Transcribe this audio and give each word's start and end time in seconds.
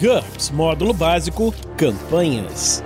GURPS 0.00 0.50
Módulo 0.50 0.94
Básico 0.94 1.52
Campanhas. 1.76 2.84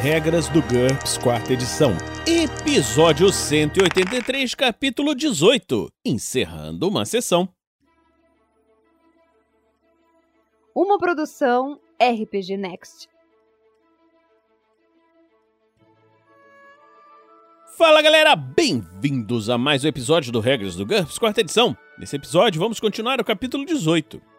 Regras 0.00 0.48
do 0.48 0.60
GURPS 0.60 1.16
Quarta 1.16 1.52
Edição. 1.52 1.92
Episódio 2.26 3.32
183, 3.32 4.52
capítulo 4.56 5.14
18. 5.14 5.88
Encerrando 6.04 6.88
uma 6.88 7.04
sessão. 7.04 7.48
Uma 10.74 10.98
produção 10.98 11.78
RPG 12.00 12.56
Next. 12.56 13.08
Fala 17.78 18.02
galera, 18.02 18.34
bem-vindos 18.34 19.48
a 19.48 19.56
mais 19.56 19.84
um 19.84 19.88
episódio 19.88 20.32
do 20.32 20.40
Regras 20.40 20.74
do 20.74 20.84
GURPS 20.84 21.16
Quarta 21.16 21.42
Edição. 21.42 21.76
Nesse 21.96 22.16
episódio 22.16 22.60
vamos 22.60 22.80
continuar 22.80 23.20
o 23.20 23.24
capítulo 23.24 23.64
18 23.64 24.31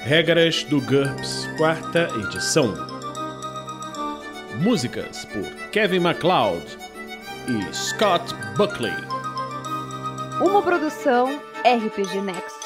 Regras 0.00 0.64
do 0.64 0.80
GURPS, 0.80 1.48
quarta 1.56 2.08
edição. 2.26 2.74
Músicas 4.60 5.24
por 5.26 5.44
Kevin 5.70 6.00
MacLeod 6.00 6.66
e 7.46 7.72
Scott 7.72 8.34
Buckley. 8.56 8.90
Uma 10.44 10.60
produção 10.60 11.40
RPG 11.64 12.20
Next. 12.20 12.61